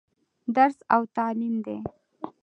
درس 0.55 0.77
او 0.93 1.01
تعليم 1.15 1.55
دى. 1.65 1.77